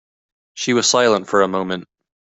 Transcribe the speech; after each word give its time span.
She 0.55 0.73
was 0.73 0.89
silent 0.89 1.27
for 1.29 1.43
a 1.43 1.47
moment. 1.47 1.87